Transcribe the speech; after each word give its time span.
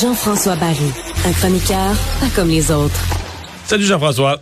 Jean-François 0.00 0.56
Barry, 0.56 0.76
un 1.26 1.32
chroniqueur 1.32 1.94
pas 2.20 2.28
comme 2.34 2.48
les 2.48 2.70
autres. 2.70 2.94
Salut 3.66 3.84
Jean-François. 3.84 4.40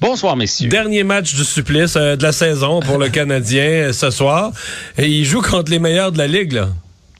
Bonsoir, 0.00 0.36
messieurs. 0.36 0.68
Dernier 0.68 1.04
match 1.04 1.34
du 1.34 1.44
supplice 1.44 1.96
euh, 1.96 2.16
de 2.16 2.22
la 2.22 2.32
saison 2.32 2.80
pour 2.80 2.98
le 2.98 3.08
Canadien 3.10 3.62
euh, 3.62 3.92
ce 3.94 4.10
soir. 4.10 4.52
Et 4.98 5.06
il 5.06 5.24
joue 5.24 5.40
contre 5.40 5.70
les 5.70 5.78
meilleurs 5.78 6.12
de 6.12 6.18
la 6.18 6.26
Ligue, 6.26 6.52
là. 6.52 6.68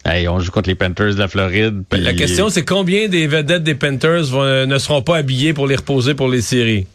Hey, 0.04 0.29
on 0.29 0.38
joue 0.41 0.50
contre 0.50 0.68
les 0.68 0.75
Panthers 0.75 1.14
de 1.14 1.18
la 1.18 1.29
Floride. 1.29 1.84
Ben, 1.91 2.02
la 2.02 2.12
question, 2.12 2.50
c'est 2.50 2.64
combien 2.64 3.09
des 3.09 3.27
vedettes 3.27 3.62
des 3.64 3.75
Panthers 3.75 4.25
vont, 4.25 4.43
euh, 4.43 4.66
ne 4.66 4.77
seront 4.77 5.00
pas 5.00 5.16
habillés 5.16 5.54
pour 5.54 5.66
les 5.66 5.77
reposer 5.77 6.12
pour 6.12 6.29
les 6.29 6.43
séries? 6.43 6.86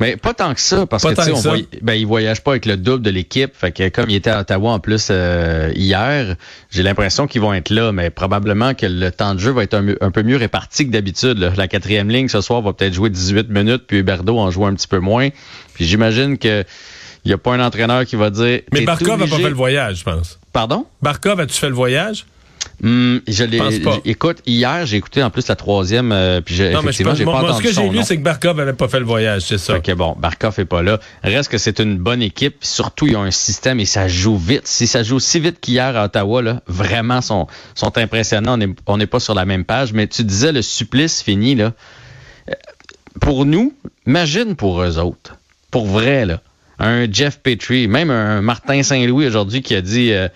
Mais 0.00 0.16
pas 0.16 0.32
tant 0.32 0.54
que 0.54 0.60
ça, 0.60 0.86
parce 0.86 1.02
que 1.02 1.08
tu 1.08 1.22
sais, 1.22 1.48
voy... 1.48 1.68
ben, 1.82 1.94
il 1.94 2.06
voyage 2.06 2.42
pas 2.42 2.52
avec 2.52 2.66
le 2.66 2.76
double 2.76 3.02
de 3.02 3.10
l'équipe. 3.10 3.50
Fait 3.54 3.72
que 3.72 3.88
comme 3.88 4.08
il 4.08 4.16
était 4.16 4.30
à 4.30 4.40
Ottawa 4.40 4.72
en 4.72 4.80
plus 4.80 5.08
euh, 5.10 5.72
hier, 5.74 6.36
j'ai 6.70 6.82
l'impression 6.82 7.26
qu'ils 7.26 7.40
vont 7.40 7.52
être 7.52 7.70
là, 7.70 7.90
mais 7.92 8.10
probablement 8.10 8.74
que 8.74 8.86
le 8.86 9.10
temps 9.10 9.34
de 9.34 9.40
jeu 9.40 9.50
va 9.50 9.64
être 9.64 9.74
un, 9.74 10.10
peu 10.10 10.22
mieux 10.22 10.36
réparti 10.36 10.86
que 10.86 10.92
d'habitude. 10.92 11.38
La 11.56 11.68
quatrième 11.68 12.10
ligne 12.10 12.28
ce 12.28 12.40
soir 12.40 12.62
va 12.62 12.72
peut-être 12.72 12.94
jouer 12.94 13.10
18 13.10 13.48
minutes, 13.48 13.84
puis 13.86 13.98
Huberdo 13.98 14.38
en 14.38 14.50
joue 14.50 14.66
un 14.66 14.74
petit 14.74 14.88
peu 14.88 15.00
moins. 15.00 15.30
Puis 15.74 15.84
j'imagine 15.84 16.38
que 16.38 16.64
il 17.24 17.28
n'y 17.28 17.34
a 17.34 17.38
pas 17.38 17.52
un 17.52 17.60
entraîneur 17.60 18.04
qui 18.06 18.16
va 18.16 18.30
dire. 18.30 18.60
Mais 18.72 18.82
Barkov 18.82 19.18
n'a 19.18 19.26
pas 19.26 19.36
fait 19.36 19.50
le 19.50 19.54
voyage, 19.54 19.98
je 19.98 20.04
pense. 20.04 20.38
Pardon? 20.52 20.86
Barkov, 21.02 21.40
as-tu 21.40 21.54
fait 21.54 21.68
le 21.68 21.74
voyage? 21.74 22.24
Hum, 22.82 23.20
je 23.26 23.42
l'ai. 23.42 23.60
Écoute, 24.04 24.38
hier, 24.46 24.86
j'ai 24.86 24.98
écouté 24.98 25.20
en 25.22 25.30
plus 25.30 25.48
la 25.48 25.56
troisième, 25.56 26.12
euh, 26.12 26.40
puis 26.40 26.54
j'ai, 26.54 26.70
effectivement, 26.70 27.14
j'ai 27.14 27.24
pas 27.24 27.32
entendu 27.32 27.64
Ce 27.64 27.68
que 27.68 27.74
j'ai 27.74 27.88
lu, 27.88 28.04
c'est 28.04 28.16
que 28.16 28.22
Barkov 28.22 28.60
avait 28.60 28.72
pas 28.72 28.86
fait 28.86 29.00
le 29.00 29.04
voyage, 29.04 29.42
c'est 29.42 29.58
ça. 29.58 29.78
Ok, 29.78 29.92
bon, 29.94 30.14
Barkov 30.16 30.60
est 30.60 30.64
pas 30.64 30.82
là. 30.82 31.00
Reste 31.24 31.50
que 31.50 31.58
c'est 31.58 31.80
une 31.80 31.98
bonne 31.98 32.22
équipe, 32.22 32.58
surtout 32.60 33.08
ils 33.08 33.16
ont 33.16 33.22
un 33.22 33.32
système 33.32 33.80
et 33.80 33.84
ça 33.84 34.06
joue 34.06 34.36
vite. 34.36 34.68
Si 34.68 34.86
ça 34.86 35.02
joue 35.02 35.16
aussi 35.16 35.40
vite 35.40 35.58
qu'hier 35.60 35.96
à 35.96 36.04
Ottawa, 36.04 36.40
là, 36.40 36.62
vraiment 36.68 37.20
sont 37.20 37.48
sont 37.74 37.98
impressionnants. 37.98 38.56
On 38.86 38.96
n'est 38.96 39.06
pas 39.06 39.20
sur 39.20 39.34
la 39.34 39.44
même 39.44 39.64
page, 39.64 39.92
mais 39.92 40.06
tu 40.06 40.22
disais 40.22 40.52
le 40.52 40.62
supplice 40.62 41.20
fini 41.20 41.56
là. 41.56 41.72
Euh, 42.48 42.52
pour 43.20 43.44
nous, 43.44 43.74
imagine 44.06 44.54
pour 44.54 44.80
eux 44.82 44.98
autres, 44.98 45.36
pour 45.72 45.86
vrai 45.86 46.26
là, 46.26 46.40
un 46.78 47.10
Jeff 47.10 47.40
Petrie, 47.40 47.88
même 47.88 48.10
un 48.10 48.40
Martin 48.40 48.84
Saint-Louis 48.84 49.26
aujourd'hui 49.26 49.62
qui 49.62 49.74
a 49.74 49.80
dit. 49.80 50.12
Euh, 50.12 50.28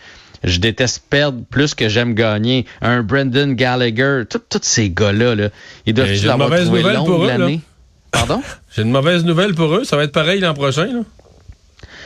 je 0.44 0.58
déteste 0.58 1.02
perdre 1.08 1.42
plus 1.50 1.74
que 1.74 1.88
j'aime 1.88 2.14
gagner. 2.14 2.66
Un 2.80 3.02
Brendan 3.02 3.54
Gallagher, 3.54 4.22
tous 4.28 4.60
ces 4.62 4.90
gars-là, 4.90 5.34
là, 5.34 5.48
ils 5.86 5.94
doivent 5.94 6.10
avoir 6.10 6.50
mauvaise 6.50 6.70
nouvelle 6.70 6.96
pour 6.96 7.24
eux, 7.24 7.60
Pardon? 8.10 8.42
J'ai 8.76 8.82
une 8.82 8.90
mauvaise 8.90 9.24
nouvelle 9.24 9.54
pour 9.54 9.74
eux. 9.74 9.84
Ça 9.84 9.96
va 9.96 10.04
être 10.04 10.12
pareil 10.12 10.40
l'an 10.40 10.54
prochain. 10.54 10.86
Là? 10.86 11.00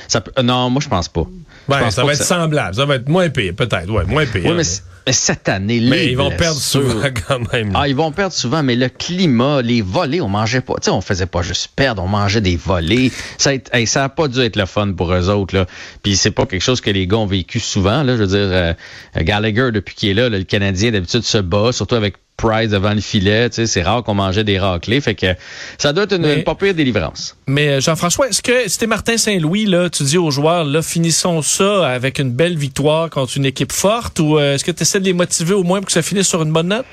Ça 0.08 0.22
non, 0.42 0.70
moi, 0.70 0.80
je 0.80 0.88
pense 0.88 1.08
pas. 1.08 1.24
Ben, 1.68 1.90
ça 1.90 2.04
va 2.04 2.12
être 2.12 2.22
semblable. 2.22 2.76
Ça 2.76 2.84
va 2.84 2.96
être 2.96 3.08
moins 3.08 3.28
pire, 3.28 3.54
peut-être. 3.54 3.90
Ouais, 3.90 4.04
moins 4.04 4.24
pire. 4.24 4.46
Oui, 4.46 4.54
mais, 4.56 4.64
cette 5.12 5.48
année, 5.48 5.80
mais 5.80 6.06
ils 6.06 6.16
vont 6.16 6.30
perdre 6.30 6.60
souvent 6.60 7.08
quand 7.28 7.52
même. 7.52 7.72
Ah, 7.74 7.88
ils 7.88 7.94
vont 7.94 8.10
perdre 8.10 8.34
souvent, 8.34 8.62
mais 8.62 8.74
le 8.74 8.88
climat, 8.88 9.62
les 9.62 9.80
volets, 9.80 10.20
on 10.20 10.28
mangeait 10.28 10.60
pas. 10.60 10.74
Tu 10.74 10.86
sais, 10.86 10.90
on 10.90 11.00
faisait 11.00 11.26
pas 11.26 11.42
juste 11.42 11.70
perdre, 11.76 12.02
on 12.02 12.08
mangeait 12.08 12.40
des 12.40 12.56
volets. 12.56 13.10
Ça 13.38 13.52
n'a 13.54 13.86
ça 13.86 14.04
a 14.04 14.08
pas 14.08 14.28
dû 14.28 14.40
être 14.40 14.56
le 14.56 14.66
fun 14.66 14.92
pour 14.92 15.12
eux 15.12 15.28
autres. 15.28 15.54
Là. 15.54 15.66
Puis 16.02 16.16
c'est 16.16 16.30
pas 16.32 16.46
quelque 16.46 16.62
chose 16.62 16.80
que 16.80 16.90
les 16.90 17.06
gars 17.06 17.18
ont 17.18 17.26
vécu 17.26 17.60
souvent. 17.60 18.02
Là. 18.02 18.16
Je 18.16 18.22
veux 18.22 18.26
dire, 18.26 18.38
euh, 18.38 18.72
Gallagher, 19.16 19.70
depuis 19.72 19.94
qu'il 19.94 20.08
est 20.08 20.14
là, 20.14 20.28
le 20.28 20.42
Canadien 20.42 20.90
d'habitude 20.90 21.22
se 21.22 21.38
bat, 21.38 21.70
surtout 21.72 21.94
avec 21.94 22.16
Price 22.36 22.70
devant 22.70 22.92
le 22.92 23.00
filet. 23.00 23.48
Tu 23.50 23.56
sais, 23.56 23.66
c'est 23.66 23.82
rare 23.82 24.02
qu'on 24.02 24.14
mangeait 24.14 24.44
des 24.44 24.58
raclés. 24.58 25.00
Fait 25.00 25.14
que 25.14 25.34
ça 25.78 25.92
doit 25.92 26.04
être 26.04 26.14
une, 26.14 26.44
pas 26.44 26.54
pire 26.54 26.74
délivrance. 26.74 27.36
Mais 27.46 27.68
euh, 27.68 27.80
Jean-François, 27.80 28.28
est-ce 28.28 28.42
que 28.42 28.68
c'était 28.68 28.86
Martin 28.86 29.16
Saint-Louis, 29.16 29.66
là, 29.66 29.88
tu 29.88 30.02
dis 30.02 30.18
aux 30.18 30.30
joueurs, 30.30 30.64
là, 30.64 30.82
finissons 30.82 31.42
ça 31.42 31.88
avec 31.88 32.18
une 32.18 32.30
belle 32.30 32.56
victoire 32.56 33.10
contre 33.10 33.36
une 33.36 33.46
équipe 33.46 33.72
forte 33.72 34.18
ou 34.20 34.38
euh, 34.38 34.54
est-ce 34.54 34.64
que 34.64 34.70
tu 34.70 34.82
essaies 34.82 35.00
de 35.00 35.04
les 35.04 35.12
motiver 35.12 35.54
au 35.54 35.62
moins 35.62 35.78
pour 35.78 35.86
que 35.86 35.92
ça 35.92 36.02
finisse 36.02 36.28
sur 36.28 36.42
une 36.42 36.52
bonne 36.52 36.68
note? 36.68 36.86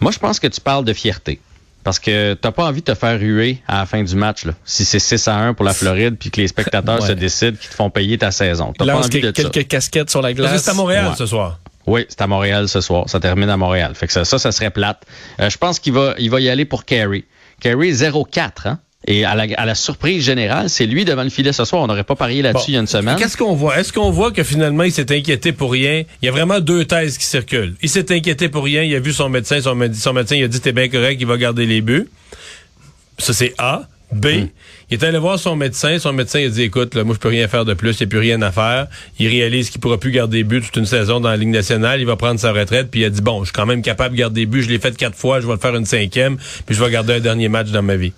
Moi, 0.00 0.12
je 0.12 0.18
pense 0.18 0.38
que 0.38 0.46
tu 0.46 0.60
parles 0.60 0.84
de 0.84 0.92
fierté. 0.92 1.40
Parce 1.82 1.98
que 1.98 2.34
t'as 2.34 2.50
pas 2.50 2.66
envie 2.66 2.80
de 2.80 2.92
te 2.92 2.94
faire 2.94 3.18
ruer 3.18 3.58
à 3.66 3.78
la 3.78 3.86
fin 3.86 4.02
du 4.02 4.14
match. 4.14 4.44
Là. 4.44 4.52
Si 4.64 4.84
c'est 4.84 4.98
6 4.98 5.28
à 5.28 5.36
1 5.36 5.54
pour 5.54 5.64
la 5.64 5.72
Floride, 5.72 6.16
puis 6.18 6.30
que 6.30 6.40
les 6.40 6.48
spectateurs 6.48 7.02
se 7.06 7.12
décident 7.12 7.56
qu'ils 7.56 7.70
te 7.70 7.74
font 7.74 7.88
payer 7.88 8.18
ta 8.18 8.30
saison. 8.30 8.74
T'as 8.76 8.84
pas 8.84 8.96
envie 8.96 9.20
de 9.20 9.30
quelques 9.30 9.66
casquettes 9.66 10.10
sur 10.10 10.20
la 10.20 10.34
glace. 10.34 10.62
C'est 10.62 10.70
à 10.70 10.74
Montréal 10.74 11.14
ce 11.16 11.26
soir. 11.26 11.58
Oui, 11.86 12.04
c'est 12.08 12.20
à 12.20 12.26
Montréal 12.26 12.68
ce 12.68 12.80
soir. 12.80 13.08
Ça 13.08 13.20
termine 13.20 13.48
à 13.48 13.56
Montréal. 13.56 13.94
Fait 13.94 14.06
que 14.06 14.12
ça, 14.12 14.24
ça, 14.24 14.38
ça 14.38 14.52
serait 14.52 14.70
plate. 14.70 15.04
Euh, 15.40 15.50
je 15.50 15.58
pense 15.58 15.78
qu'il 15.78 15.92
va, 15.92 16.14
il 16.18 16.30
va 16.30 16.40
y 16.40 16.48
aller 16.48 16.64
pour 16.64 16.84
Carey. 16.84 17.24
Carey 17.60 17.90
0-4, 17.90 18.68
hein? 18.68 18.78
Et 19.06 19.24
à 19.24 19.34
la, 19.34 19.46
à 19.56 19.64
la, 19.64 19.74
surprise 19.74 20.22
générale, 20.22 20.68
c'est 20.68 20.84
lui 20.84 21.06
devant 21.06 21.22
le 21.22 21.30
filet 21.30 21.54
ce 21.54 21.64
soir. 21.64 21.80
On 21.82 21.86
n'aurait 21.86 22.04
pas 22.04 22.16
parié 22.16 22.42
là-dessus 22.42 22.72
il 22.72 22.74
y 22.74 22.76
a 22.76 22.80
une 22.80 22.86
semaine. 22.86 23.16
Qu'est-ce 23.16 23.36
qu'on 23.36 23.54
voit? 23.54 23.78
Est-ce 23.78 23.94
qu'on 23.94 24.10
voit 24.10 24.30
que 24.30 24.42
finalement, 24.42 24.82
il 24.82 24.92
s'est 24.92 25.10
inquiété 25.10 25.52
pour 25.52 25.72
rien? 25.72 26.04
Il 26.20 26.26
y 26.26 26.28
a 26.28 26.32
vraiment 26.32 26.60
deux 26.60 26.84
thèses 26.84 27.16
qui 27.16 27.24
circulent. 27.24 27.76
Il 27.80 27.88
s'est 27.88 28.14
inquiété 28.14 28.50
pour 28.50 28.62
rien. 28.62 28.82
Il 28.82 28.94
a 28.94 29.00
vu 29.00 29.14
son 29.14 29.30
médecin. 29.30 29.58
Son, 29.62 29.74
son 29.94 30.12
médecin, 30.12 30.36
il 30.36 30.44
a 30.44 30.48
dit, 30.48 30.60
t'es 30.60 30.72
bien 30.72 30.88
correct, 30.90 31.16
il 31.18 31.26
va 31.26 31.38
garder 31.38 31.64
les 31.64 31.80
buts. 31.80 32.08
Ça, 33.16 33.32
c'est 33.32 33.54
A. 33.56 33.84
B, 34.12 34.26
hmm. 34.26 34.48
il 34.90 34.94
est 34.94 35.04
allé 35.04 35.18
voir 35.18 35.38
son 35.38 35.54
médecin. 35.54 35.98
Son 35.98 36.12
médecin 36.12 36.40
il 36.40 36.46
a 36.46 36.48
dit 36.48 36.62
écoute, 36.62 36.94
là, 36.94 37.04
moi 37.04 37.14
je 37.14 37.20
peux 37.20 37.28
rien 37.28 37.46
faire 37.48 37.64
de 37.64 37.74
plus, 37.74 38.00
il 38.00 38.02
n'y 38.02 38.06
a 38.06 38.08
plus 38.08 38.18
rien 38.18 38.42
à 38.42 38.50
faire. 38.50 38.88
Il 39.18 39.28
réalise 39.28 39.70
qu'il 39.70 39.80
pourra 39.80 39.98
plus 39.98 40.10
garder 40.10 40.42
but 40.42 40.62
toute 40.62 40.76
une 40.76 40.86
saison 40.86 41.20
dans 41.20 41.28
la 41.28 41.36
Ligue 41.36 41.50
nationale. 41.50 42.00
Il 42.00 42.06
va 42.06 42.16
prendre 42.16 42.40
sa 42.40 42.52
retraite. 42.52 42.90
Puis 42.90 43.00
il 43.00 43.04
a 43.04 43.10
dit 43.10 43.22
bon, 43.22 43.40
je 43.40 43.46
suis 43.46 43.52
quand 43.52 43.66
même 43.66 43.82
capable 43.82 44.14
de 44.14 44.20
garder 44.20 44.46
but. 44.46 44.62
Je 44.62 44.68
l'ai 44.68 44.78
fait 44.78 44.96
quatre 44.96 45.16
fois, 45.16 45.40
je 45.40 45.46
vais 45.46 45.52
le 45.52 45.58
faire 45.58 45.76
une 45.76 45.86
cinquième. 45.86 46.36
Puis 46.66 46.74
je 46.74 46.82
vais 46.82 46.90
garder 46.90 47.14
un 47.14 47.20
dernier 47.20 47.48
match 47.48 47.70
dans 47.70 47.82
ma 47.82 47.96
vie. 47.96 48.12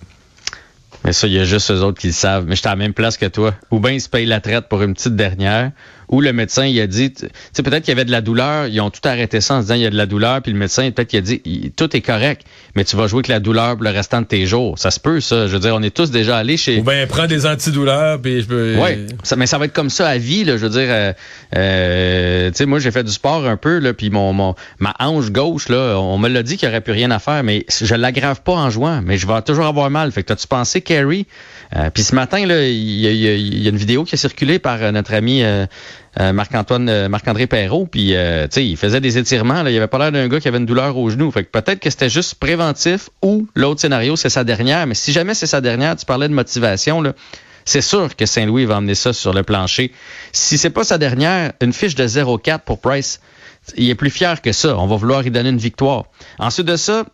Mais 1.05 1.13
ça, 1.13 1.27
il 1.27 1.33
y 1.33 1.39
a 1.39 1.45
juste 1.45 1.71
eux 1.71 1.81
autres 1.81 2.01
qui 2.01 2.09
le 2.09 2.13
savent. 2.13 2.45
Mais 2.47 2.55
je 2.55 2.61
suis 2.61 2.69
à 2.69 2.71
la 2.71 2.77
même 2.77 2.95
place 2.95 3.17
que 3.17 3.27
toi. 3.27 3.55
Ou 3.71 3.81
bien 3.81 3.93
ils 3.93 4.01
se 4.01 4.09
payent 4.09 4.27
la 4.27 4.41
traite 4.41 4.69
pour 4.69 4.83
une 4.83 4.95
petite 4.95 5.17
dernière, 5.17 5.73
où 6.13 6.21
le 6.21 6.33
médecin 6.33 6.67
il 6.67 6.79
a 6.81 6.87
dit, 6.87 7.11
tu 7.13 7.27
sais, 7.53 7.63
peut-être 7.63 7.85
qu'il 7.85 7.93
y 7.93 7.97
avait 7.97 8.05
de 8.05 8.11
la 8.11 8.21
douleur, 8.21 8.67
ils 8.67 8.81
ont 8.81 8.91
tout 8.91 9.01
arrêté 9.05 9.41
ça 9.41 9.55
en 9.55 9.63
se 9.63 9.63
disant 9.63 9.75
il 9.75 9.81
y 9.81 9.87
a 9.87 9.91
de 9.91 9.97
la 9.97 10.07
douleur, 10.07 10.43
puis 10.43 10.53
le 10.53 10.59
médecin 10.59 10.89
peut-être 10.91 11.09
qu'il 11.09 11.19
a 11.19 11.23
dit 11.23 11.73
tout 11.75 11.97
est 11.97 12.03
correct, 12.03 12.47
mais 12.77 12.85
tu 12.85 12.97
vas 12.97 13.07
jouer 13.07 13.19
avec 13.19 13.29
la 13.29 13.41
douleur 13.41 13.75
pour 13.77 13.85
le 13.85 13.91
restant 13.91 14.21
de 14.21 14.27
tes 14.27 14.45
jours. 14.45 14.79
Ça 14.79 14.91
se 14.91 15.01
peut, 15.01 15.21
ça. 15.21 15.47
Je 15.47 15.55
veux 15.55 15.59
dire, 15.59 15.75
on 15.75 15.83
est 15.83 15.95
tous 15.95 16.11
déjà 16.11 16.37
allés 16.37 16.59
chez. 16.59 16.79
Ou 16.79 16.85
bien 16.85 17.07
prends 17.07 17.27
des 17.27 17.47
antidouleurs, 17.47 18.21
puis 18.21 18.43
je 18.43 18.47
peux. 18.47 18.77
Oui, 18.79 19.07
mais 19.37 19.47
ça 19.47 19.57
va 19.57 19.65
être 19.65 19.73
comme 19.73 19.89
ça 19.89 20.07
à 20.07 20.19
vie, 20.19 20.45
là. 20.45 20.59
Je 20.59 20.67
veux 20.67 20.71
dire, 20.71 20.89
euh, 20.89 21.13
euh, 21.57 22.51
tu 22.51 22.57
sais, 22.57 22.67
moi 22.67 22.79
j'ai 22.79 22.91
fait 22.91 23.05
du 23.05 23.13
sport 23.13 23.47
un 23.47 23.57
peu, 23.57 23.79
là, 23.79 23.95
puis 23.95 24.11
mon, 24.11 24.35
mon 24.35 24.55
ma 24.79 24.95
hanche 24.99 25.31
gauche, 25.31 25.71
là, 25.71 25.99
on 25.99 26.19
me 26.19 26.29
l'a 26.29 26.43
dit 26.43 26.59
qu'il 26.59 26.69
n'y 26.69 26.75
aurait 26.75 26.83
plus 26.83 26.93
rien 26.93 27.11
à 27.11 27.21
faire, 27.21 27.43
mais 27.43 27.65
je 27.69 27.95
l'aggrave 27.95 28.43
pas 28.43 28.53
en 28.53 28.69
jouant, 28.69 29.01
mais 29.03 29.17
je 29.17 29.27
vais 29.27 29.41
toujours 29.41 29.65
avoir 29.65 29.89
mal. 29.89 30.13
Fait 30.13 30.23
que 30.23 30.29
t'as-tu 30.29 30.47
pensé, 30.47 30.83
Carrie? 30.83 31.27
Euh, 31.75 31.89
puis 31.89 32.03
ce 32.03 32.15
matin, 32.15 32.45
là, 32.45 32.67
il 32.69 32.75
y, 32.75 33.63
y, 33.63 33.67
a 33.67 33.71
une 33.71 33.77
vidéo 33.79 34.05
qui 34.05 34.15
a 34.15 34.19
circulé 34.19 34.59
par 34.59 34.93
notre 34.93 35.15
ami 35.15 35.43
euh, 36.21 36.33
Marc-Antoine, 36.33 36.89
euh, 36.89 37.09
Marc-André 37.09 37.47
Perrault, 37.47 37.87
puis 37.87 38.15
euh, 38.15 38.45
tu 38.45 38.55
sais, 38.55 38.67
il 38.67 38.77
faisait 38.77 39.01
des 39.01 39.17
étirements, 39.17 39.63
là, 39.63 39.71
il 39.71 39.77
avait 39.77 39.87
pas 39.87 39.99
l'air 39.99 40.13
d'un 40.13 40.29
gars 40.29 40.41
qui 40.41 40.49
avait 40.49 40.59
une 40.59 40.67
douleur 40.67 40.97
au 40.97 41.09
genou. 41.09 41.31
Fait 41.31 41.45
que 41.45 41.51
peut-être 41.51 41.81
que 41.81 41.89
c'était 41.89 42.11
juste 42.11 42.35
préventif 42.35 43.09
ou 43.23 43.47
l'autre 43.55 43.81
scénario, 43.81 44.17
c'est 44.17 44.29
sa 44.29 44.45
dernière. 44.45 44.87
Mais 44.87 44.95
si 44.95 45.13
jamais 45.13 45.35
c'est 45.35 45.47
sa 45.47 45.61
dernière, 45.61 45.97
tu 45.97 46.05
parlais 46.05 46.29
de 46.29 46.35
motivation, 46.35 47.01
là. 47.01 47.15
C'est 47.65 47.81
sûr 47.81 48.17
que 48.17 48.27
Saint-Louis 48.27 48.65
va 48.65 48.79
emmener 48.79 48.97
ça 48.97 49.13
sur 49.13 49.33
le 49.33 49.45
plancher. 49.45 49.93
Si 50.33 50.59
c'est 50.59 50.71
pas 50.71 50.83
sa 50.83 50.99
dernière, 50.99 51.53
une 51.61 51.73
fiche 51.73 51.95
de 51.95 52.05
0-4 52.05 52.59
pour 52.59 52.81
Price, 52.81 53.21
il 53.77 53.89
est 53.89 53.95
plus 53.95 54.11
fier 54.11 54.43
que 54.43 54.51
ça. 54.51 54.77
On 54.77 54.89
va 54.89 54.97
vouloir 54.97 55.23
lui 55.23 55.31
donner 55.31 55.51
une 55.51 55.59
victoire. 55.59 56.07
Ensuite 56.41 56.67
de 56.67 56.75
ça, 56.75 57.07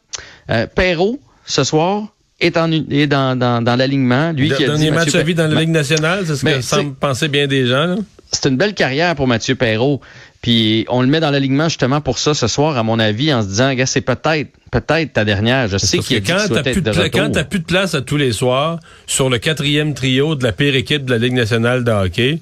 euh, 0.51 0.67
Perrault, 0.67 1.21
ce 1.45 1.65
soir, 1.65 2.15
est, 2.41 2.57
en, 2.57 2.71
est 2.73 3.07
dans, 3.07 3.39
dans, 3.39 3.63
dans 3.63 3.77
l'alignement. 3.77 4.33
Lui 4.33 4.49
qui 4.51 4.65
a 4.65 4.69
dernier 4.69 4.91
match 4.91 5.15
à 5.15 5.23
vie 5.23 5.35
dans 5.35 5.49
la 5.49 5.61
Ligue 5.61 5.71
nationale, 5.71 6.25
c'est 6.27 6.37
ce 6.37 6.45
que 6.45 6.61
semble 6.63 6.95
penser 6.95 7.29
bien 7.29 7.47
des 7.47 7.67
gens. 7.67 7.87
Là? 7.87 7.97
C'est 8.33 8.49
une 8.49 8.57
belle 8.57 8.75
carrière 8.75 9.15
pour 9.15 9.27
Mathieu 9.27 9.55
Perrault. 9.55 10.01
Puis 10.43 10.87
on 10.89 11.03
le 11.03 11.09
met 11.09 11.19
dans 11.19 11.31
l'alignement 11.31 11.69
justement 11.69 12.01
pour 12.01 12.19
ça 12.19 12.33
ce 12.33 12.47
soir, 12.47 12.77
à 12.77 12.83
mon 12.83 12.99
avis, 12.99 13.33
en 13.35 13.43
se 13.43 13.49
disant, 13.49 13.75
gars, 13.75 13.87
c'est 13.87 14.03
peut-être, 14.03 14.51
peut-être 14.71 15.13
ta 15.13 15.25
dernière. 15.25 15.67
Je 15.69 15.79
sais 15.79 15.99
qu'il 15.99 16.23
quand 16.23 16.47
t'as 16.49 16.63
plus 16.63 16.81
de, 16.81 17.09
quand 17.09 17.31
t'as 17.33 17.45
plus 17.45 17.59
de 17.59 17.65
place 17.65 17.95
à 17.95 18.03
tous 18.03 18.17
les 18.17 18.33
soirs 18.33 18.79
sur 19.07 19.31
le 19.31 19.39
quatrième 19.39 19.95
trio 19.95 20.37
de 20.37 20.45
la 20.45 20.53
pire 20.53 20.77
équipe 20.77 21.05
de 21.05 21.11
la 21.11 21.19
Ligue 21.19 21.33
nationale 21.33 21.83
de 21.83 21.91
hockey, 21.91 22.41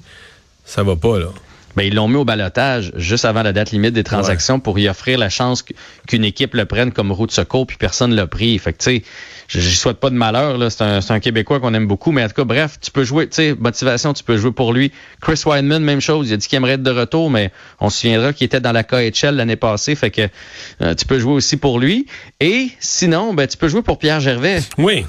ça 0.63 0.83
va 0.83 0.95
pas 0.95 1.17
là. 1.17 1.29
Ben, 1.77 1.83
ils 1.83 1.93
l'ont 1.93 2.07
mis 2.07 2.15
au 2.15 2.25
balotage 2.25 2.91
juste 2.95 3.23
avant 3.23 3.43
la 3.43 3.53
date 3.53 3.69
limite 3.69 3.93
des 3.93 4.03
transactions 4.03 4.59
pour 4.59 4.79
y 4.79 4.89
offrir 4.89 5.19
la 5.19 5.29
chance 5.29 5.63
qu'une 6.07 6.25
équipe 6.25 6.55
le 6.55 6.65
prenne 6.65 6.91
comme 6.91 7.11
route 7.11 7.29
de 7.29 7.35
secours, 7.35 7.67
puis 7.67 7.77
personne 7.77 8.15
l'a 8.15 8.25
pris. 8.25 8.57
Fait 8.57 8.73
que, 8.73 8.79
tu 8.79 8.97
sais, 8.97 9.03
je, 9.47 9.59
souhaite 9.59 9.97
pas 9.97 10.09
de 10.09 10.15
malheur. 10.15 10.57
Là. 10.57 10.71
C'est, 10.71 11.11
un, 11.11 11.19
Québécois 11.19 11.59
qu'on 11.59 11.75
aime 11.75 11.85
beaucoup. 11.85 12.11
Mais 12.11 12.23
en 12.23 12.27
tout 12.29 12.33
cas, 12.33 12.45
bref, 12.45 12.79
tu 12.81 12.89
peux 12.89 13.03
jouer, 13.03 13.27
tu 13.27 13.35
sais, 13.35 13.55
motivation, 13.59 14.13
tu 14.13 14.23
peux 14.23 14.37
jouer 14.37 14.51
pour 14.51 14.73
lui. 14.73 14.91
Chris 15.21 15.39
Wineman, 15.45 15.83
même 15.83 16.01
chose. 16.01 16.29
Il 16.29 16.33
a 16.33 16.37
dit 16.37 16.47
qu'il 16.47 16.57
aimerait 16.57 16.73
être 16.73 16.83
de 16.83 16.89
retour, 16.89 17.29
mais 17.29 17.51
on 17.79 17.91
se 17.91 18.01
souviendra 18.01 18.33
qu'il 18.33 18.45
était 18.45 18.59
dans 18.59 18.71
la 18.71 18.83
KHL 18.83 19.35
l'année 19.35 19.55
passée. 19.55 19.93
Fait 19.93 20.09
que 20.09 20.27
euh, 20.81 20.95
tu 20.95 21.05
peux 21.05 21.19
jouer 21.19 21.33
aussi 21.33 21.57
pour 21.57 21.79
lui. 21.79 22.07
Et 22.39 22.71
sinon, 22.79 23.35
ben, 23.35 23.45
tu 23.45 23.55
peux 23.55 23.67
jouer 23.67 23.83
pour 23.83 23.99
Pierre 23.99 24.19
Gervais. 24.19 24.63
Oui. 24.79 25.05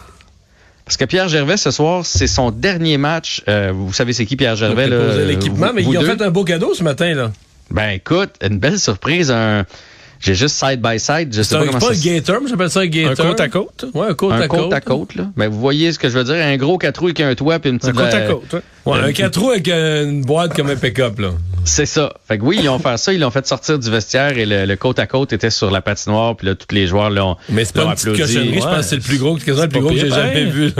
Parce 0.88 0.96
que 0.96 1.04
Pierre 1.04 1.28
Gervais, 1.28 1.58
ce 1.58 1.70
soir, 1.70 2.06
c'est 2.06 2.26
son 2.26 2.50
dernier 2.50 2.96
match. 2.96 3.42
Euh, 3.46 3.72
vous 3.74 3.92
savez, 3.92 4.14
c'est 4.14 4.24
qui 4.24 4.36
Pierre 4.36 4.56
Gervais? 4.56 4.88
Là, 4.88 5.22
l'équipement, 5.26 5.70
mais 5.74 5.82
ils 5.82 5.98
ont 5.98 6.00
fait 6.00 6.22
un 6.22 6.30
beau 6.30 6.44
cadeau 6.44 6.72
ce 6.72 6.82
matin. 6.82 7.12
là. 7.14 7.30
Ben 7.70 7.90
écoute, 7.90 8.30
une 8.42 8.58
belle 8.58 8.78
surprise. 8.78 9.30
Un, 9.30 9.66
j'ai 10.18 10.34
juste 10.34 10.54
side 10.56 10.80
by 10.80 10.98
side. 10.98 11.28
Je 11.34 11.42
sais 11.42 11.50
C'est 11.50 11.56
pas 11.56 11.62
un, 11.64 11.66
comment 11.66 11.78
pas 11.78 11.92
ça 11.94 12.08
un 12.10 12.14
gator, 12.14 12.40
mais 12.42 12.48
j'appelle 12.48 12.70
ça 12.70 12.80
un 12.80 12.82
Un 12.84 12.86
gator. 12.86 13.26
côte 13.26 13.40
à 13.40 13.48
côte? 13.50 13.84
Ouais, 13.92 14.06
un 14.08 14.14
côte 14.14 14.32
un 14.32 14.40
à 14.40 14.48
côte 14.48 14.60
côte. 14.60 14.72
à 14.72 14.80
côte, 14.80 15.14
là. 15.14 15.24
Mais 15.36 15.46
vous 15.46 15.60
voyez 15.60 15.92
ce 15.92 15.98
que 15.98 16.08
je 16.08 16.16
veux 16.16 16.24
dire? 16.24 16.36
Un 16.36 16.56
gros 16.56 16.78
quatre 16.78 16.98
roues 17.00 17.08
avec 17.08 17.20
un 17.20 17.34
toit 17.34 17.58
puis 17.58 17.68
une 17.68 17.76
Un 17.76 17.78
petite. 17.80 17.94
côte 17.94 18.14
à 18.14 18.16
euh, 18.16 18.28
côte. 18.32 18.54
ouais. 18.86 18.92
Ouais, 18.94 18.98
un 19.00 19.12
4 19.12 19.38
roues 19.38 19.50
avec 19.50 19.68
une 19.68 20.22
boîte 20.22 20.54
comme 20.56 20.70
un 20.70 20.76
pick-up, 20.76 21.18
là. 21.18 21.32
C'est 21.68 21.86
ça. 21.86 22.12
Fait 22.26 22.38
que 22.38 22.42
oui, 22.44 22.58
ils 22.62 22.68
ont 22.68 22.78
fait 22.78 22.96
ça. 22.96 23.12
Ils 23.12 23.20
l'ont 23.20 23.30
fait 23.30 23.46
sortir 23.46 23.78
du 23.78 23.90
vestiaire 23.90 24.36
et 24.38 24.46
le, 24.46 24.64
le 24.64 24.76
côte 24.76 24.98
à 24.98 25.06
côte 25.06 25.32
était 25.34 25.50
sur 25.50 25.70
la 25.70 25.80
patinoire. 25.82 26.34
Puis 26.36 26.46
là, 26.46 26.54
tous 26.54 26.74
les 26.74 26.86
joueurs 26.86 27.10
l'ont 27.10 27.36
Mais 27.50 27.64
c'est 27.64 27.74
pas 27.74 27.82
une 27.84 27.90
petite 27.92 28.08
applaudi. 28.08 28.20
cochonnerie, 28.34 28.54
je 28.54 28.60
pense 28.64 28.76
que 28.76 28.82
c'est 28.82 28.96
le 28.96 29.02
plus 29.02 29.18
gros, 29.18 29.36
quasiment 29.36 29.62
le 29.62 29.68
plus 29.68 29.80
gros 29.80 29.90
que 29.90 29.96
j'ai 29.98 30.08
jamais 30.10 30.44
vu. 30.46 30.72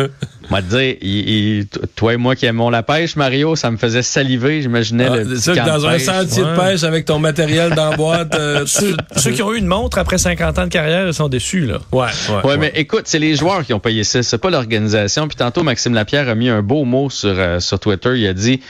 Moi, 0.51 0.63
te 0.63 0.67
dire, 0.69 0.97
il- 1.03 1.29
il- 1.59 1.67
toi 1.95 2.15
et 2.15 2.17
moi 2.17 2.35
qui 2.35 2.47
aimons 2.47 2.71
la 2.71 2.83
pêche, 2.83 3.17
Mario, 3.17 3.55
ça 3.55 3.71
me 3.71 3.77
faisait 3.77 4.01
saliver. 4.01 4.63
J'imaginais 4.63 5.07
Ah, 5.11 5.17
le 5.17 5.25
c'est 5.25 5.31
petit 5.35 5.43
sûr 5.43 5.53
que 5.55 5.59
camp 5.59 5.67
dans 5.67 5.87
un 5.87 5.93
pêche. 5.93 6.03
sentier 6.05 6.43
de 6.43 6.57
pêche 6.57 6.83
avec 6.85 7.05
ton 7.05 7.19
matériel 7.19 7.75
dans 7.75 7.91
la 7.91 7.97
boîte. 7.97 8.35
euh, 8.35 8.65
Ceux, 8.67 8.97
ceux 9.17 9.33
qui 9.33 9.43
ont 9.43 9.53
eu 9.53 9.59
une 9.59 9.67
montre 9.67 9.99
après 9.99 10.17
50 10.17 10.59
ans 10.59 10.65
de 10.65 10.71
carrière, 10.71 11.07
ils 11.07 11.13
sont 11.13 11.29
déçus, 11.29 11.67
là. 11.67 11.79
Ouais, 11.93 12.07
ouais. 12.31 12.47
Ouais, 12.51 12.57
mais 12.57 12.73
écoute, 12.77 13.03
c'est 13.05 13.19
les 13.19 13.35
joueurs 13.35 13.63
qui 13.67 13.75
ont 13.75 13.79
payé 13.81 14.05
ça, 14.05 14.23
c'est 14.23 14.39
pas 14.39 14.49
l'organisation. 14.49 15.29
Puis 15.29 15.37
tantôt, 15.37 15.63
Maxime 15.63 15.93
Lapierre 15.93 16.31
a 16.31 16.35
mis 16.35 16.49
un 16.49 16.63
beau 16.63 16.85
mot 16.87 17.11
sur, 17.11 17.29
euh, 17.37 17.61
sur 17.61 17.79
Twitter. 17.79 18.13
Il 18.17 18.27
a 18.27 18.33
dit, 18.33 18.61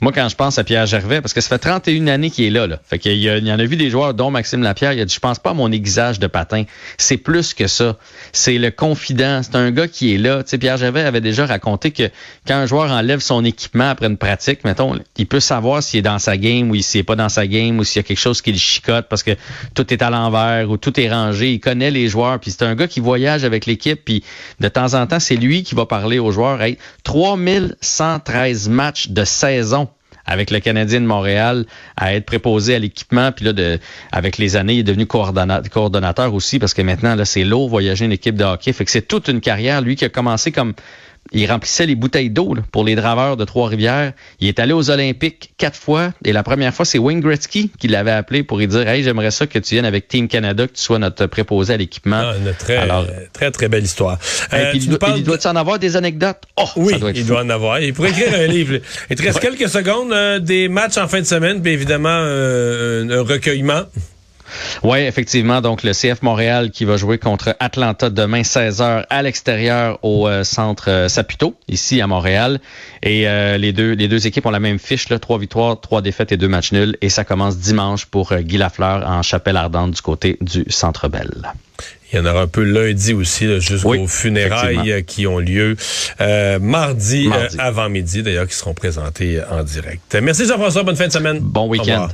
moi, 0.00 0.12
quand 0.12 0.28
je 0.30 0.36
pense 0.36 0.58
à 0.58 0.64
Pierre 0.64 0.86
Gervais, 0.86 1.20
parce 1.20 1.34
que 1.34 1.42
ça 1.42 1.50
fait 1.50 1.58
31 1.66 2.06
années 2.06 2.30
qu'il 2.30 2.44
est 2.44 2.50
là, 2.50 2.68
là. 2.68 2.78
Fait 2.84 3.00
qu'il 3.00 3.16
y, 3.16 3.24
y 3.24 3.52
en 3.52 3.58
a 3.58 3.64
vu 3.64 3.74
des 3.74 3.90
joueurs, 3.90 4.14
dont 4.14 4.30
Maxime 4.30 4.62
Lapierre, 4.62 4.92
il 4.92 5.00
a 5.00 5.04
dit, 5.04 5.12
je 5.12 5.18
pense 5.18 5.40
pas 5.40 5.50
à 5.50 5.54
mon 5.54 5.72
aiguisage 5.72 6.20
de 6.20 6.28
patin. 6.28 6.62
C'est 6.96 7.16
plus 7.16 7.54
que 7.54 7.66
ça. 7.66 7.96
C'est 8.32 8.56
le 8.58 8.70
confident. 8.70 9.40
C'est 9.42 9.56
un 9.56 9.72
gars 9.72 9.88
qui 9.88 10.14
est 10.14 10.18
là. 10.18 10.44
Pierre 10.44 10.76
Gervais 10.76 11.02
avait 11.02 11.20
déjà 11.20 11.44
raconté 11.44 11.90
que 11.90 12.04
quand 12.46 12.54
un 12.54 12.66
joueur 12.66 12.92
enlève 12.92 13.18
son 13.18 13.44
équipement 13.44 13.90
après 13.90 14.06
une 14.06 14.16
pratique, 14.16 14.62
mettons, 14.62 14.96
il 15.16 15.26
peut 15.26 15.40
savoir 15.40 15.82
s'il 15.82 15.98
est 15.98 16.02
dans 16.02 16.20
sa 16.20 16.36
game 16.36 16.70
ou 16.70 16.76
s'il 16.76 17.00
est 17.00 17.04
pas 17.04 17.16
dans 17.16 17.28
sa 17.28 17.48
game 17.48 17.80
ou 17.80 17.84
s'il 17.84 17.98
y 17.98 18.04
a 18.04 18.06
quelque 18.06 18.16
chose 18.16 18.42
qui 18.42 18.52
le 18.52 18.58
chicote 18.58 19.06
parce 19.10 19.24
que 19.24 19.32
tout 19.74 19.92
est 19.92 20.02
à 20.02 20.10
l'envers 20.10 20.70
ou 20.70 20.76
tout 20.76 21.00
est 21.00 21.10
rangé. 21.10 21.54
Il 21.54 21.58
connaît 21.58 21.90
les 21.90 22.06
joueurs. 22.06 22.38
Puis 22.38 22.52
c'est 22.52 22.62
un 22.62 22.76
gars 22.76 22.86
qui 22.86 23.00
voyage 23.00 23.42
avec 23.42 23.66
l'équipe. 23.66 24.00
Puis 24.04 24.22
de 24.60 24.68
temps 24.68 24.94
en 24.94 25.08
temps, 25.08 25.18
c'est 25.18 25.36
lui 25.36 25.64
qui 25.64 25.74
va 25.74 25.84
parler 25.84 26.20
aux 26.20 26.30
joueurs. 26.30 26.62
Hey, 26.62 26.78
3113 27.02 28.68
matchs 28.68 29.08
de 29.08 29.24
saison 29.24 29.88
avec 30.26 30.50
le 30.50 30.60
Canadien 30.60 31.00
de 31.00 31.06
Montréal 31.06 31.64
à 31.96 32.14
être 32.14 32.26
préposé 32.26 32.74
à 32.74 32.78
l'équipement. 32.78 33.32
Puis 33.32 33.44
là, 33.44 33.52
de, 33.52 33.78
avec 34.12 34.38
les 34.38 34.56
années, 34.56 34.74
il 34.74 34.78
est 34.80 34.84
devenu 34.84 35.04
coordonna- 35.04 35.66
coordonnateur 35.68 36.34
aussi 36.34 36.58
parce 36.58 36.74
que 36.74 36.82
maintenant, 36.82 37.14
là, 37.14 37.24
c'est 37.24 37.44
lourd 37.44 37.68
voyager 37.68 38.04
une 38.04 38.12
équipe 38.12 38.36
de 38.36 38.44
hockey. 38.44 38.72
Fait 38.72 38.84
que 38.84 38.90
c'est 38.90 39.06
toute 39.06 39.28
une 39.28 39.40
carrière. 39.40 39.80
Lui 39.80 39.96
qui 39.96 40.04
a 40.04 40.08
commencé 40.08 40.52
comme 40.52 40.74
il 41.32 41.50
remplissait 41.50 41.86
les 41.86 41.94
bouteilles 41.94 42.30
d'eau 42.30 42.54
là, 42.54 42.62
pour 42.72 42.84
les 42.84 42.94
draveurs 42.94 43.36
de 43.36 43.44
Trois-Rivières. 43.44 44.12
Il 44.40 44.48
est 44.48 44.58
allé 44.60 44.72
aux 44.72 44.90
Olympiques 44.90 45.50
quatre 45.58 45.76
fois. 45.76 46.12
Et 46.24 46.32
la 46.32 46.42
première 46.42 46.72
fois, 46.72 46.84
c'est 46.84 46.98
Wayne 46.98 47.20
Gretzky 47.20 47.70
qui 47.78 47.88
l'avait 47.88 48.10
appelé 48.12 48.42
pour 48.42 48.58
lui 48.58 48.66
dire 48.66 48.86
Hey, 48.88 49.02
j'aimerais 49.02 49.30
ça 49.30 49.46
que 49.46 49.58
tu 49.58 49.74
viennes 49.74 49.84
avec 49.84 50.08
Team 50.08 50.28
Canada, 50.28 50.66
que 50.66 50.72
tu 50.72 50.82
sois 50.82 50.98
notre 50.98 51.26
préposé 51.26 51.74
à 51.74 51.76
l'équipement. 51.76 52.22
Ah, 52.22 52.34
très, 52.58 52.76
Alors- 52.76 53.06
très, 53.32 53.50
très 53.50 53.68
belle 53.68 53.84
histoire. 53.84 54.18
Et 54.52 54.54
Euh, 54.56 54.70
puis, 54.70 54.78
tu 54.78 54.84
il 54.84 54.88
doit, 54.90 54.98
parles 54.98 55.18
il 55.18 55.24
doit 55.24 55.46
en 55.46 55.56
avoir 55.56 55.78
des 55.78 55.96
anecdotes. 55.96 56.42
Oh, 56.56 56.64
Oui, 56.76 56.92
ça 56.92 56.98
doit 56.98 57.10
être 57.10 57.16
il 57.16 57.22
fou. 57.22 57.28
doit 57.28 57.42
en 57.42 57.50
avoir. 57.50 57.80
Il 57.80 57.92
pourrait 57.92 58.10
écrire 58.10 58.34
un 58.34 58.46
livre. 58.46 58.78
Il 59.10 59.16
te 59.16 59.22
reste 59.22 59.40
quelques 59.40 59.68
secondes 59.68 60.12
euh, 60.12 60.38
des 60.38 60.68
matchs 60.68 60.96
en 60.96 61.08
fin 61.08 61.20
de 61.20 61.26
semaine, 61.26 61.60
puis 61.62 61.72
évidemment 61.72 62.08
euh, 62.10 63.20
un 63.20 63.22
recueillement. 63.22 63.82
Oui, 64.82 64.98
effectivement. 65.00 65.60
Donc, 65.60 65.82
le 65.82 65.92
CF 65.92 66.22
Montréal 66.22 66.70
qui 66.70 66.84
va 66.84 66.96
jouer 66.96 67.18
contre 67.18 67.56
Atlanta 67.60 68.10
demain 68.10 68.42
16h 68.42 69.04
à 69.08 69.22
l'extérieur 69.22 69.98
au 70.02 70.28
euh, 70.28 70.44
centre 70.44 70.90
euh, 70.90 71.08
Saputo, 71.08 71.54
ici 71.68 72.00
à 72.00 72.06
Montréal. 72.06 72.60
Et 73.02 73.28
euh, 73.28 73.56
les 73.58 73.72
deux 73.72 73.92
les 73.92 74.08
deux 74.08 74.26
équipes 74.26 74.46
ont 74.46 74.50
la 74.50 74.60
même 74.60 74.78
fiche, 74.78 75.08
là, 75.08 75.18
trois 75.18 75.38
victoires, 75.38 75.80
trois 75.80 76.02
défaites 76.02 76.32
et 76.32 76.36
deux 76.36 76.48
matchs 76.48 76.72
nuls. 76.72 76.96
Et 77.00 77.08
ça 77.08 77.24
commence 77.24 77.58
dimanche 77.58 78.06
pour 78.06 78.32
euh, 78.32 78.40
Guy 78.40 78.58
Lafleur 78.58 79.06
en 79.08 79.22
Chapelle 79.22 79.56
Ardente 79.56 79.92
du 79.92 80.00
côté 80.02 80.36
du 80.40 80.64
Centre 80.68 81.08
Bell. 81.08 81.30
Il 82.12 82.16
y 82.16 82.22
en 82.22 82.26
aura 82.26 82.42
un 82.42 82.46
peu 82.46 82.62
lundi 82.62 83.12
aussi, 83.14 83.60
jusqu'aux 83.60 83.90
Oui, 83.90 84.06
funérailles 84.06 85.04
qui 85.04 85.26
ont 85.26 85.38
lieu 85.40 85.76
euh, 86.20 86.58
mardi, 86.60 87.26
Mardi. 87.26 87.56
euh, 87.58 87.62
avant 87.62 87.88
midi, 87.88 88.22
d'ailleurs, 88.22 88.46
qui 88.46 88.54
seront 88.54 88.74
présentés 88.74 89.38
euh, 89.40 89.44
en 89.50 89.64
direct. 89.64 90.16
Merci 90.22 90.46
Jean-François, 90.46 90.84
bonne 90.84 90.94
fin 90.96 91.08
de 91.08 91.12
semaine. 91.12 91.40
Bon 91.40 91.66
week-end. 91.68 92.08